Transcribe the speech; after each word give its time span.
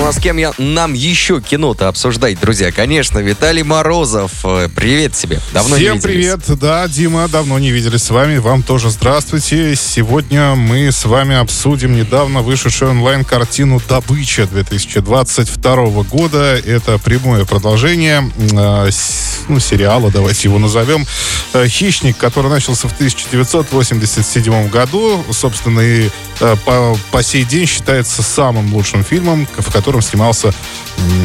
Ну 0.00 0.06
а 0.06 0.12
с 0.14 0.18
кем 0.18 0.38
я, 0.38 0.52
нам 0.56 0.94
еще 0.94 1.42
кино-то 1.42 1.88
обсуждать, 1.88 2.40
друзья? 2.40 2.72
Конечно, 2.72 3.18
Виталий 3.18 3.62
Морозов. 3.62 4.32
Э, 4.44 4.68
Привет 4.74 5.12
тебе. 5.12 5.40
Давно 5.52 5.76
Всем 5.76 5.96
не 5.96 5.98
виделись. 5.98 6.02
привет. 6.02 6.58
Да, 6.58 6.88
Дима, 6.88 7.28
давно 7.28 7.58
не 7.58 7.70
виделись 7.70 8.04
с 8.04 8.10
вами. 8.10 8.38
Вам 8.38 8.62
тоже 8.62 8.88
здравствуйте. 8.88 9.76
Сегодня 9.76 10.54
мы 10.54 10.90
с 10.90 11.04
вами 11.04 11.36
обсудим 11.36 11.94
недавно 11.94 12.40
вышедшую 12.40 12.92
онлайн-картину 12.92 13.78
«Добыча» 13.90 14.46
2022 14.46 15.74
года. 16.04 16.56
Это 16.56 16.96
прямое 16.96 17.44
продолжение 17.44 18.30
э, 18.52 18.90
ну, 19.48 19.60
сериала, 19.60 20.10
давайте 20.10 20.48
его 20.48 20.58
назовем. 20.58 21.06
Э, 21.52 21.66
«Хищник», 21.68 22.16
который 22.16 22.50
начался 22.50 22.88
в 22.88 22.92
1987 22.94 24.70
году. 24.70 25.22
Собственно, 25.30 25.80
и 25.80 26.08
по, 26.64 26.96
по 27.10 27.22
сей 27.22 27.44
день 27.44 27.66
считается 27.66 28.22
самым 28.22 28.72
лучшим 28.74 29.04
фильмом, 29.04 29.46
в 29.58 29.70
котором 29.72 30.02
снимался 30.02 30.52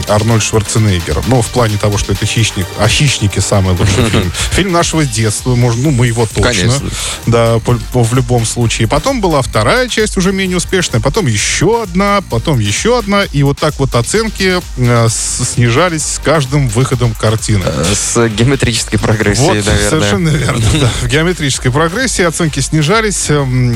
Арнольд 0.08 0.42
Шварценеггер. 0.44 1.22
Ну, 1.28 1.42
в 1.42 1.48
плане 1.48 1.78
того, 1.78 1.98
что 1.98 2.14
это 2.14 2.26
«Хищник», 2.26 2.66
а 2.80 2.88
«Хищники» 2.88 3.40
самый 3.40 3.76
лучший 3.76 4.06
фильм. 4.10 4.32
Фильм 4.52 4.72
нашего 4.72 5.04
детства, 5.06 5.56
можно, 5.56 5.84
ну, 5.84 5.92
мы 5.92 6.08
его 6.08 6.26
точно. 6.26 6.44
Конечно. 6.44 6.90
Да, 7.26 7.60
по- 7.60 7.78
по- 7.92 8.04
в 8.04 8.14
любом 8.14 8.46
случае. 8.46 8.88
Потом 8.88 9.20
была 9.22 9.42
вторая 9.42 9.90
часть, 9.90 10.16
уже 10.18 10.32
менее 10.32 10.58
успешная, 10.58 11.02
потом 11.02 11.28
еще 11.28 11.84
одна, 11.84 12.22
потом 12.30 12.60
еще 12.60 12.98
одна, 12.98 13.24
и 13.24 13.44
вот 13.44 13.60
так 13.60 13.78
вот 13.80 13.96
оценки 13.96 14.62
э, 14.78 15.08
с- 15.10 15.44
снижались 15.54 16.06
с 16.06 16.20
каждым 16.24 16.70
выходом 16.70 17.14
картины. 17.14 17.64
Э, 17.66 17.84
С 17.94 18.30
геометрической 18.30 18.98
прогрессией, 19.00 19.48
Вот, 19.48 19.66
наверное. 19.66 19.90
совершенно 19.90 20.30
верно. 20.30 20.66
да. 20.80 20.90
В 21.02 21.08
геометрической 21.08 21.72
прогрессии 21.72 22.24
оценки 22.24 22.60
снижались. 22.62 23.26
Эм, 23.30 23.76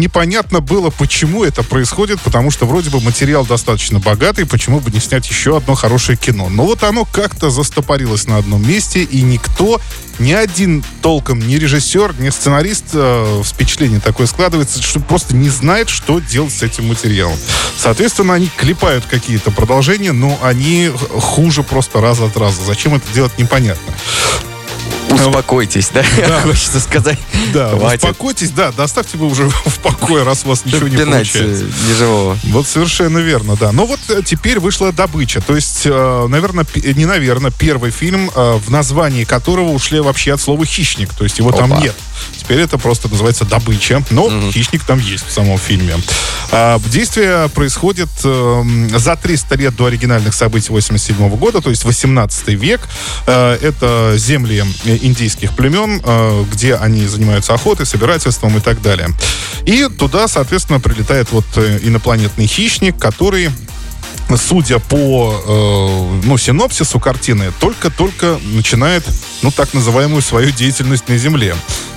Непонятно 0.00 0.60
было, 0.60 0.90
почему 0.90 1.42
это 1.44 1.62
происходит, 1.62 2.20
потому 2.20 2.50
что 2.50 2.66
вроде 2.66 2.90
бы 2.90 3.00
материал 3.00 3.44
достаточно 3.44 3.81
богатый, 3.90 4.46
почему 4.46 4.80
бы 4.80 4.90
не 4.90 5.00
снять 5.00 5.28
еще 5.28 5.56
одно 5.56 5.74
хорошее 5.74 6.16
кино. 6.16 6.48
Но 6.48 6.64
вот 6.64 6.82
оно 6.82 7.04
как-то 7.04 7.50
застопорилось 7.50 8.26
на 8.26 8.38
одном 8.38 8.66
месте, 8.66 9.02
и 9.02 9.22
никто, 9.22 9.80
ни 10.18 10.32
один 10.32 10.84
толком, 11.00 11.40
ни 11.40 11.56
режиссер, 11.56 12.14
ни 12.20 12.30
сценарист, 12.30 12.86
э, 12.94 13.42
впечатление 13.44 14.00
такое 14.00 14.26
складывается, 14.26 14.82
что 14.82 15.00
просто 15.00 15.34
не 15.34 15.48
знает, 15.48 15.88
что 15.88 16.20
делать 16.20 16.52
с 16.52 16.62
этим 16.62 16.88
материалом. 16.88 17.38
Соответственно, 17.76 18.34
они 18.34 18.48
клепают 18.56 19.04
какие-то 19.06 19.50
продолжения, 19.50 20.12
но 20.12 20.38
они 20.42 20.90
хуже 21.18 21.62
просто 21.62 22.00
раз 22.00 22.20
от 22.20 22.36
раза. 22.36 22.62
Зачем 22.64 22.94
это 22.94 23.12
делать, 23.12 23.36
непонятно. 23.38 23.92
Успокойтесь, 25.14 25.90
да? 25.92 26.02
Да. 26.26 26.40
Хочется 26.42 26.80
сказать. 26.80 27.18
Да, 27.52 27.70
Хватит. 27.70 28.02
успокойтесь, 28.04 28.50
да, 28.50 28.72
доставьте 28.72 29.18
вы 29.18 29.26
уже 29.26 29.48
в 29.66 29.78
покое, 29.80 30.24
раз 30.24 30.42
у 30.44 30.48
вас 30.48 30.64
ничего 30.64 30.88
не 30.88 30.96
получается. 30.96 31.66
неживого. 31.88 32.38
Вот 32.44 32.66
совершенно 32.66 33.18
верно, 33.18 33.56
да. 33.56 33.72
Но 33.72 33.86
вот 33.86 34.00
э, 34.08 34.22
теперь 34.24 34.58
вышла 34.58 34.92
«Добыча». 34.92 35.40
То 35.40 35.54
есть, 35.54 35.82
э, 35.84 36.26
наверное, 36.28 36.66
не 36.74 37.04
наверное, 37.06 37.50
первый 37.50 37.90
фильм, 37.90 38.30
э, 38.34 38.58
в 38.64 38.70
названии 38.70 39.24
которого 39.24 39.70
ушли 39.70 40.00
вообще 40.00 40.32
от 40.32 40.40
слова 40.40 40.64
«хищник». 40.64 41.12
То 41.14 41.24
есть 41.24 41.38
его 41.38 41.52
там 41.52 41.72
Опа. 41.72 41.82
нет. 41.82 41.94
Теперь 42.38 42.60
это 42.60 42.78
просто 42.78 43.08
называется 43.08 43.44
«Добыча». 43.44 44.02
Но 44.10 44.30
хищник 44.50 44.84
там 44.84 44.98
есть 44.98 45.26
в 45.26 45.32
самом 45.32 45.58
фильме. 45.58 45.96
А, 46.50 46.78
Действие 46.86 47.48
происходит 47.48 48.08
э, 48.24 48.62
за 48.96 49.16
300 49.16 49.54
лет 49.56 49.76
до 49.76 49.86
оригинальных 49.86 50.34
событий 50.34 50.70
87 50.70 51.28
года, 51.36 51.60
то 51.60 51.70
есть 51.70 51.84
18 51.84 52.48
век. 52.48 52.80
Это 53.26 54.14
земли 54.16 54.64
индейских 55.02 55.54
племен, 55.54 56.00
э, 56.04 56.44
где 56.50 56.74
они 56.76 57.06
занимаются 57.06 57.54
охотой, 57.54 57.86
собирательством 57.86 58.56
и 58.56 58.60
так 58.60 58.80
далее. 58.82 59.08
И 59.66 59.88
туда, 59.88 60.28
соответственно, 60.28 60.80
прилетает 60.80 61.30
вот 61.32 61.44
э, 61.56 61.78
инопланетный 61.82 62.46
хищник, 62.46 62.98
который 62.98 63.50
судя 64.36 64.78
по 64.78 65.34
э, 65.44 66.26
ну, 66.26 66.38
синопсису 66.38 66.98
картины, 66.98 67.52
только-только 67.60 68.38
начинает, 68.54 69.04
ну, 69.42 69.50
так 69.50 69.74
называемую 69.74 70.22
свою 70.22 70.50
деятельность 70.52 71.08
на 71.08 71.18
Земле. 71.18 71.54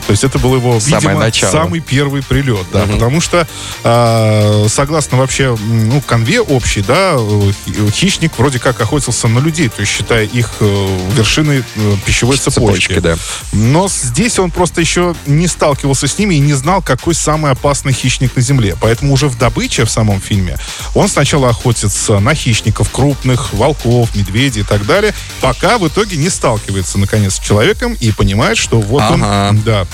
То 0.08 0.12
есть 0.12 0.24
это 0.24 0.38
был 0.40 0.56
его, 0.56 0.80
Самое 0.80 1.00
видимо, 1.02 1.20
начало. 1.20 1.52
самый 1.52 1.80
первый 1.80 2.22
прилет, 2.22 2.66
да, 2.72 2.86
Мгм. 2.86 2.94
потому 2.94 3.22
что 3.22 3.48
э, 3.84 4.68
согласно 4.70 5.18
вообще, 5.18 5.56
ну, 5.66 6.02
конве 6.02 6.42
общей, 6.42 6.82
да, 6.82 7.16
э, 7.18 7.52
хи- 7.66 7.92
хищник 7.92 8.38
вроде 8.38 8.60
как 8.60 8.80
охотился 8.82 9.28
на 9.28 9.40
людей, 9.40 9.70
то 9.70 9.82
есть 9.82 9.92
считая 9.92 10.26
их 10.26 10.50
э, 10.60 11.00
вершиной 11.16 11.64
э, 11.76 11.96
пищевой 12.06 12.38
цепочки. 12.38 12.88
Цепочки, 12.94 13.00
да. 13.00 13.18
Но 13.54 13.88
здесь 13.88 14.38
он 14.40 14.52
просто 14.52 14.82
еще 14.82 15.16
не 15.26 15.48
сталкивался 15.48 16.08
с 16.08 16.18
ними 16.18 16.36
и 16.36 16.40
не 16.40 16.54
знал, 16.54 16.82
какой 16.82 17.14
самый 17.16 17.52
опасный 17.52 17.94
хищник 17.94 18.36
на 18.36 18.42
Земле. 18.42 18.76
Поэтому 18.80 19.14
уже 19.14 19.28
в 19.28 19.38
«Добыче» 19.38 19.86
в 19.86 19.90
самом 19.92 20.22
фильме 20.22 20.58
он 20.94 21.08
сначала 21.10 21.50
охотится 21.50 22.20
на 22.20 22.36
хищников 22.36 22.90
крупных, 22.92 23.54
волков, 23.54 24.16
медведей 24.16 24.62
и 24.62 24.66
так 24.66 24.86
далее, 24.86 25.14
пока 25.42 25.78
в 25.78 25.88
итоге 25.88 26.18
не 26.18 26.30
сталкивается, 26.30 26.98
наконец, 27.00 27.36
с 27.36 27.40
человеком 27.40 27.96
и 28.00 28.12
понимает, 28.12 28.58
что 28.58 28.80
вот 28.80 29.02
Ага. 29.02 29.48
он, 29.50 29.62
да, 29.62 29.88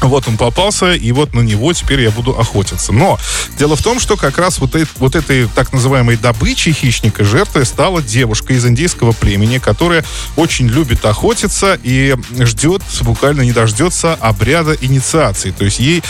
вот 0.00 0.28
он 0.28 0.36
попался, 0.36 0.92
и 0.92 1.12
вот 1.12 1.34
на 1.34 1.40
него 1.40 1.72
теперь 1.72 2.00
я 2.02 2.10
буду 2.10 2.38
охотиться. 2.38 2.92
Но 2.92 3.18
дело 3.58 3.76
в 3.76 3.82
том, 3.82 4.00
что 4.00 4.16
как 4.16 4.38
раз 4.38 4.58
вот, 4.58 4.74
эт- 4.74 4.88
вот 4.96 5.14
этой 5.14 5.46
так 5.48 5.72
называемой 5.72 6.16
добычей 6.16 6.72
хищника 6.72 7.24
жертвой 7.24 7.66
стала 7.66 8.02
девушка 8.02 8.54
из 8.54 8.64
индейского 8.66 9.12
племени, 9.12 9.58
которая 9.58 10.04
очень 10.36 10.68
любит 10.68 11.04
охотиться 11.04 11.78
и 11.82 12.16
ждет, 12.40 12.82
буквально 13.00 13.42
не 13.42 13.52
дождется 13.52 14.14
обряда 14.14 14.76
инициации. 14.80 15.50
То 15.50 15.64
есть 15.64 15.78
ей 15.78 16.02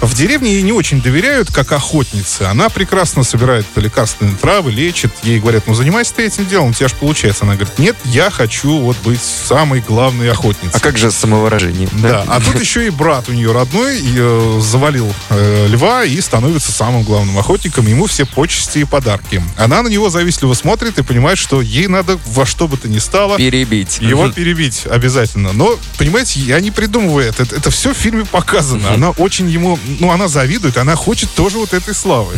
в 0.00 0.14
деревне 0.14 0.54
ей 0.54 0.62
не 0.62 0.72
очень 0.72 1.00
доверяют, 1.00 1.52
как 1.52 1.72
охотнице. 1.72 2.42
Она 2.42 2.68
прекрасно 2.68 3.24
собирает 3.24 3.66
лекарственные 3.76 4.36
травы, 4.36 4.70
лечит. 4.70 5.12
Ей 5.22 5.40
говорят, 5.40 5.66
ну 5.66 5.74
занимайся 5.74 6.14
ты 6.14 6.26
этим 6.26 6.46
делом, 6.46 6.70
у 6.70 6.72
тебя 6.72 6.88
же 6.88 6.94
получается. 6.94 7.44
Она 7.44 7.54
говорит, 7.54 7.78
нет, 7.78 7.96
я 8.04 8.30
хочу 8.30 8.78
вот 8.78 8.96
быть 9.04 9.20
самой 9.22 9.80
главной 9.80 10.30
охотницей. 10.30 10.72
А 10.74 10.80
как 10.80 10.96
же 10.98 11.10
самовыражение? 11.10 11.88
Да, 11.92 12.24
а 12.26 12.40
тут 12.40 12.60
еще 12.66 12.84
и 12.88 12.90
брат 12.90 13.28
у 13.28 13.32
нее 13.32 13.52
родной 13.52 14.00
и, 14.00 14.14
э, 14.18 14.60
завалил 14.60 15.12
э, 15.30 15.66
льва 15.68 16.04
и 16.04 16.20
становится 16.20 16.72
самым 16.72 17.04
главным 17.04 17.38
охотником. 17.38 17.86
Ему 17.86 18.06
все 18.06 18.24
почести 18.26 18.78
и 18.80 18.84
подарки. 18.84 19.40
Она 19.56 19.82
на 19.82 19.88
него 19.88 20.10
завистливо 20.10 20.52
смотрит 20.54 20.98
и 20.98 21.02
понимает, 21.04 21.38
что 21.38 21.62
ей 21.62 21.86
надо 21.86 22.18
во 22.26 22.44
что 22.44 22.66
бы 22.66 22.76
то 22.76 22.88
ни 22.88 22.98
стало 22.98 23.36
Перебить. 23.38 23.98
его 24.00 24.24
Мгм. 24.24 24.32
перебить 24.32 24.82
обязательно. 24.90 25.52
Но, 25.52 25.78
понимаете, 25.96 26.40
я 26.40 26.58
не 26.58 26.72
придумываю 26.72 27.24
это. 27.28 27.44
Это, 27.44 27.70
все 27.70 27.94
в 27.94 27.96
фильме 27.96 28.24
показано. 28.24 28.92
Она 28.94 29.10
очень 29.10 29.48
ему... 29.48 29.78
Ну, 30.00 30.10
она 30.10 30.26
завидует, 30.26 30.76
она 30.76 30.96
хочет 30.96 31.30
тоже 31.34 31.58
вот 31.58 31.72
этой 31.72 31.94
славы. 31.94 32.34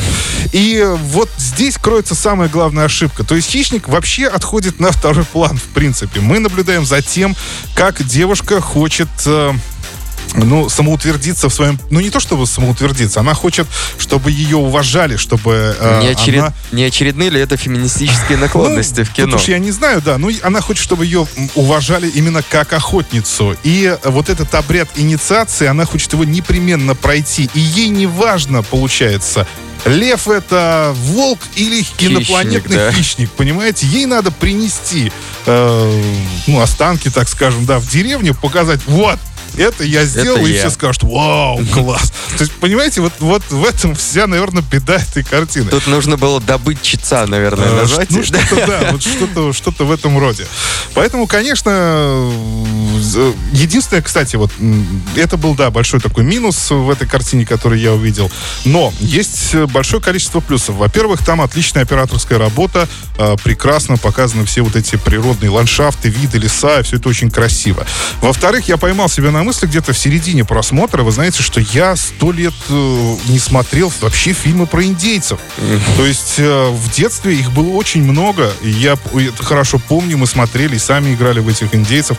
И 0.52 0.76
э, 0.76 0.94
вот 0.94 1.30
здесь 1.38 1.78
кроется 1.78 2.14
самая 2.14 2.50
главная 2.50 2.84
ошибка. 2.84 3.24
То 3.24 3.34
есть 3.34 3.48
хищник 3.48 3.88
вообще 3.88 4.26
отходит 4.26 4.78
на 4.78 4.92
второй 4.92 5.24
план, 5.24 5.56
в 5.56 5.72
принципе. 5.74 6.20
Мы 6.20 6.38
наблюдаем 6.38 6.84
за 6.84 7.00
тем, 7.00 7.34
как 7.74 8.06
девушка 8.06 8.60
хочет... 8.60 9.08
э, 9.24 9.54
ну, 10.34 10.68
самоутвердиться 10.68 11.48
в 11.48 11.54
своем... 11.54 11.78
Ну, 11.90 12.00
не 12.00 12.10
то 12.10 12.20
чтобы 12.20 12.46
самоутвердиться, 12.46 13.20
она 13.20 13.34
хочет, 13.34 13.66
чтобы 13.98 14.30
ее 14.30 14.56
уважали, 14.56 15.16
чтобы 15.16 15.76
э, 15.78 16.00
Не, 16.02 16.10
очеред- 16.10 16.40
она... 16.40 16.54
не 16.72 16.84
очередные 16.84 17.30
ли 17.30 17.40
это 17.40 17.56
феминистические 17.56 18.38
наклонности 18.38 19.00
Ну, 19.00 19.04
в 19.04 19.10
кино? 19.10 19.36
Уж 19.36 19.44
я 19.48 19.58
не 19.58 19.70
знаю, 19.70 20.02
да. 20.02 20.18
Ну, 20.18 20.30
она 20.42 20.60
хочет, 20.60 20.82
чтобы 20.82 21.04
ее 21.04 21.26
уважали 21.54 22.08
именно 22.08 22.42
как 22.42 22.72
охотницу. 22.72 23.56
И 23.62 23.96
вот 24.04 24.28
этот 24.28 24.54
обряд 24.54 24.88
инициации, 24.96 25.66
она 25.66 25.84
хочет 25.84 26.12
его 26.12 26.24
непременно 26.24 26.94
пройти. 26.94 27.50
И 27.54 27.60
ей 27.60 27.88
не 27.88 28.06
важно, 28.06 28.62
получается, 28.62 29.46
лев 29.84 30.28
это 30.28 30.92
волк 30.94 31.38
или 31.54 31.84
инопланетный 31.98 32.76
да. 32.76 32.92
хищник, 32.92 33.30
понимаете? 33.30 33.86
Ей 33.86 34.06
надо 34.06 34.30
принести, 34.30 35.12
э, 35.46 36.02
ну, 36.46 36.60
останки, 36.60 37.10
так 37.10 37.28
скажем, 37.28 37.64
да, 37.64 37.78
в 37.78 37.88
деревню, 37.88 38.34
показать, 38.34 38.80
вот, 38.86 39.18
это 39.58 39.84
я 39.84 40.04
сделал, 40.04 40.38
Это 40.38 40.46
и 40.48 40.52
я. 40.52 40.58
все 40.60 40.70
скажут, 40.70 41.02
вау, 41.04 41.60
класс. 41.72 42.12
То 42.36 42.44
есть, 42.44 42.52
понимаете, 42.54 43.00
вот, 43.00 43.12
вот 43.18 43.42
в 43.50 43.64
этом 43.64 43.94
вся, 43.94 44.26
наверное, 44.26 44.62
беда 44.62 44.96
этой 44.96 45.22
картины. 45.24 45.70
Тут 45.70 45.86
нужно 45.86 46.16
было 46.16 46.40
добыть 46.40 46.82
чица, 46.82 47.26
наверное, 47.26 47.68
Э, 47.68 47.80
назвать. 47.80 48.10
Ну, 48.10 48.22
что-то, 48.22 48.66
да, 48.66 48.88
вот 48.92 49.02
что-то, 49.02 49.52
что-то 49.52 49.84
в 49.84 49.92
этом 49.92 50.18
роде. 50.18 50.46
Поэтому, 50.94 51.26
конечно, 51.26 52.30
единственное, 53.52 54.02
кстати, 54.02 54.36
вот 54.36 54.50
это 55.16 55.36
был, 55.36 55.54
да, 55.54 55.70
большой 55.70 56.00
такой 56.00 56.24
минус 56.24 56.70
в 56.70 56.90
этой 56.90 57.06
картине, 57.06 57.46
который 57.46 57.80
я 57.80 57.92
увидел. 57.92 58.30
Но 58.64 58.92
есть 59.00 59.54
большое 59.54 60.02
количество 60.02 60.40
плюсов. 60.40 60.76
Во-первых, 60.76 61.24
там 61.24 61.40
отличная 61.40 61.82
операторская 61.82 62.38
работа, 62.38 62.88
э, 63.18 63.36
прекрасно 63.42 63.96
показаны 63.96 64.44
все 64.44 64.62
вот 64.62 64.76
эти 64.76 64.96
природные 64.96 65.50
ландшафты, 65.50 66.08
виды, 66.08 66.38
леса, 66.38 66.82
все 66.82 66.96
это 66.96 67.08
очень 67.08 67.30
красиво. 67.30 67.86
Во-вторых, 68.20 68.68
я 68.68 68.76
поймал 68.76 69.08
себя 69.08 69.30
на 69.30 69.42
мысли 69.48 69.66
где-то 69.66 69.94
в 69.94 69.98
середине 69.98 70.44
просмотра, 70.44 71.02
вы 71.02 71.10
знаете, 71.10 71.42
что 71.42 71.58
я 71.58 71.96
сто 71.96 72.32
лет 72.32 72.52
э, 72.68 73.16
не 73.28 73.38
смотрел 73.38 73.90
вообще 74.02 74.34
фильмы 74.34 74.66
про 74.66 74.84
индейцев. 74.84 75.40
То 75.96 76.04
есть 76.04 76.34
э, 76.36 76.68
в 76.70 76.90
детстве 76.90 77.34
их 77.34 77.50
было 77.52 77.70
очень 77.70 78.02
много, 78.02 78.52
и 78.60 78.68
я 78.68 78.98
это 79.14 79.42
хорошо 79.42 79.78
помню, 79.78 80.18
мы 80.18 80.26
смотрели 80.26 80.76
и 80.76 80.78
сами 80.78 81.14
играли 81.14 81.40
в 81.40 81.48
этих 81.48 81.74
индейцев. 81.74 82.18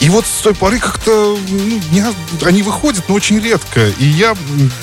И 0.00 0.08
вот 0.08 0.24
с 0.24 0.40
той 0.42 0.54
поры 0.54 0.78
как-то 0.78 1.38
ну, 1.50 1.80
не, 1.90 2.02
они 2.46 2.62
выходят, 2.62 3.04
но 3.08 3.14
очень 3.14 3.40
редко. 3.40 3.86
И 3.98 4.06
я 4.06 4.34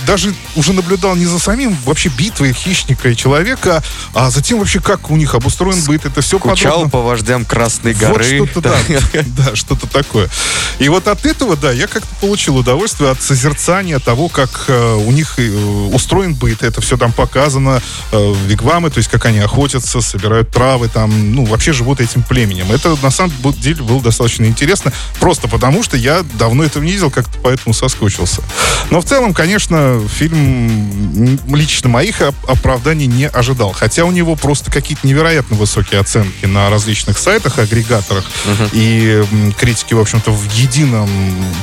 даже 0.05 0.35
уже 0.55 0.73
наблюдал 0.73 1.15
не 1.15 1.25
за 1.25 1.39
самим 1.39 1.75
вообще 1.83 2.09
битвой 2.09 2.53
хищника 2.53 3.09
и 3.09 3.15
человека, 3.15 3.81
а 4.13 4.29
за 4.29 4.44
тем 4.44 4.59
вообще, 4.59 4.81
как 4.81 5.09
у 5.09 5.15
них 5.15 5.33
обустроен 5.33 5.83
быт. 5.85 6.05
Это 6.05 6.21
все 6.21 6.38
Скучал 6.38 6.83
подробно. 6.83 6.89
по 6.91 7.01
вождям 7.01 7.44
Красной 7.44 7.95
горы. 7.95 8.39
Вот 8.41 8.51
что-то, 8.51 8.69
да, 8.69 9.23
да, 9.45 9.55
что-то 9.55 9.88
такое. 9.88 10.29
И 10.79 10.89
вот 10.89 11.07
от 11.07 11.25
этого, 11.25 11.56
да, 11.56 11.71
я 11.71 11.88
как-то 11.88 12.13
получил 12.21 12.57
удовольствие 12.57 13.09
от 13.09 13.21
созерцания 13.21 14.00
того, 14.00 14.29
как 14.29 14.65
э, 14.68 14.94
у 14.94 15.12
них 15.12 15.35
э, 15.38 15.51
устроен 15.91 16.35
быт. 16.35 16.62
Это 16.62 16.81
все 16.81 16.97
там 16.97 17.12
показано, 17.12 17.81
э, 18.12 18.33
вигвамы, 18.45 18.89
то 18.89 19.00
есть 19.00 19.09
как 19.09 19.25
они 19.25 19.39
охотятся, 19.39 20.01
собирают 20.01 20.51
травы, 20.51 20.88
там, 20.88 21.33
ну, 21.33 21.45
вообще 21.45 21.74
живут 21.74 22.00
этим 22.00 22.21
племенем. 22.21 22.71
Это 22.71 22.95
на 23.01 23.09
самом 23.09 23.33
деле 23.59 23.83
было 23.83 24.01
достаточно 24.01 24.45
интересно, 24.45 24.94
просто 25.19 25.47
потому 25.47 25.81
что 25.81 25.97
я 25.97 26.24
давно 26.38 26.63
этого 26.63 26.83
не 26.83 26.91
видел, 26.91 27.09
как-то 27.09 27.38
поэтому 27.41 27.73
соскучился. 27.73 28.41
Но 28.91 29.01
в 29.01 29.06
целом, 29.06 29.33
конечно, 29.33 30.01
фильм 30.07 31.39
лично 31.47 31.89
моих 31.89 32.21
оправданий 32.21 33.07
не 33.07 33.27
ожидал. 33.27 33.71
Хотя 33.71 34.06
у 34.06 34.12
него 34.12 34.35
просто 34.35 34.71
какие-то 34.71 35.07
невероятно 35.07 35.56
высокие 35.56 36.00
оценки 36.00 36.45
на 36.45 36.69
различных 36.69 37.18
сайтах, 37.18 37.59
агрегаторах. 37.59 38.25
Мгм. 38.45 38.69
И 38.73 39.23
критики, 39.57 39.94
в 39.94 40.00
общем-то, 40.00 40.31
в 40.31 40.47
едином 40.68 41.10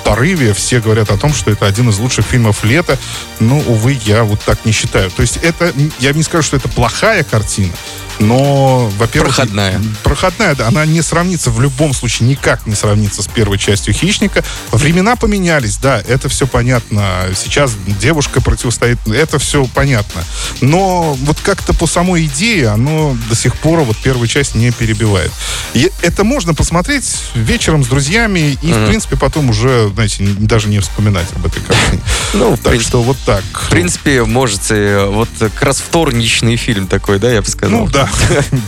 порыве 0.05 0.55
все 0.55 0.81
говорят 0.81 1.11
о 1.11 1.19
том, 1.19 1.33
что 1.35 1.51
это 1.51 1.67
один 1.67 1.91
из 1.91 1.99
лучших 1.99 2.25
фильмов 2.25 2.65
лета. 2.65 2.99
Но, 3.39 3.59
увы, 3.59 3.99
я 4.05 4.25
вот 4.25 4.41
так 4.41 4.65
не 4.65 4.73
считаю. 4.73 5.11
То 5.11 5.23
есть 5.23 5.39
это, 5.39 5.73
я 5.99 6.13
не 6.13 6.23
скажу, 6.23 6.43
что 6.43 6.57
это 6.57 6.69
плохая 6.69 7.23
картина, 7.23 7.73
но, 8.19 8.91
во-первых... 8.99 9.35
Проходная. 9.37 9.81
Проходная, 10.03 10.55
да. 10.55 10.69
Она 10.69 10.85
не 10.87 11.03
сравнится 11.03 11.51
в 11.51 11.61
любом 11.61 11.93
случае, 11.95 12.29
никак 12.29 12.67
не 12.67 12.75
сравнится 12.75 13.23
с 13.23 13.27
первой 13.27 13.59
частью 13.59 13.95
«Хищника». 13.95 14.45
Времена 14.73 15.17
поменялись, 15.17 15.77
да, 15.79 16.01
это 16.07 16.29
все 16.29 16.47
понятно. 16.47 17.25
Сейчас 17.37 17.73
девушка 18.01 18.41
противостоит, 18.41 18.99
это 19.07 19.39
все 19.39 19.65
понятно. 19.75 20.23
Но 20.61 21.15
вот 21.23 21.41
как-то 21.41 21.75
по 21.75 21.87
самой 21.87 22.25
идее 22.27 22.69
оно 22.69 23.17
до 23.29 23.35
сих 23.35 23.57
пор 23.57 23.81
вот 23.81 23.97
первую 23.99 24.29
часть 24.29 24.55
не 24.55 24.71
перебивает. 24.71 25.31
И 25.75 25.91
это 26.03 26.25
можно 26.25 26.55
посмотреть 26.55 27.17
вечером 27.35 27.85
с 27.85 27.89
друзьями 27.89 28.57
и, 28.63 28.73
в 28.73 28.77
Мгм. 28.77 28.87
принципе, 28.89 29.17
потом 29.17 29.51
уже, 29.51 29.91
знаете, 29.95 30.25
даже 30.39 30.69
не 30.69 30.79
вспоминать 30.81 31.27
об 31.35 31.47
этой 31.47 31.63
картине. 31.63 32.03
Ну, 32.35 32.57
в 32.57 32.61
Так 32.61 32.81
что 32.81 33.03
вот 33.03 33.17
так. 33.25 33.45
в 33.53 33.69
принципе, 33.71 34.25
можете, 34.25 35.05
вот 35.07 35.29
как 35.39 35.63
раз 35.63 35.81
вторничный 35.81 36.57
фильм 36.57 36.87
такой, 36.89 37.19
да, 37.21 37.31
я 37.31 37.43
бы 37.43 37.49
сказал. 37.49 37.81
Ну, 37.81 37.87
да, 37.89 38.04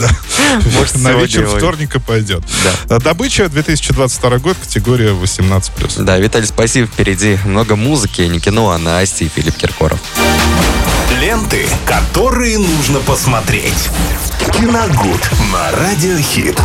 да. 0.00 0.10
Может, 0.76 0.98
На 0.98 1.12
вечер 1.12 1.46
вторника 1.46 2.00
пойдет. 2.00 2.42
Да. 2.88 2.98
Добыча 2.98 3.48
2022 3.48 4.38
год, 4.38 4.56
категория 4.60 5.10
18+. 5.10 6.04
Да, 6.04 6.18
Виталий, 6.18 6.46
спасибо. 6.46 6.86
Впереди 6.86 7.38
много 7.44 7.76
музыки, 7.76 8.22
не 8.22 8.40
кино, 8.40 8.70
а 8.70 8.78
Настя 8.78 9.24
и 9.24 9.28
Филипп 9.28 9.56
Киркоров. 9.56 9.98
Ленты, 11.20 11.66
которые 11.86 12.58
нужно 12.58 13.00
посмотреть. 13.00 13.88
Киногуд 14.52 15.30
на 15.52 15.72
Радиохит. 15.72 16.60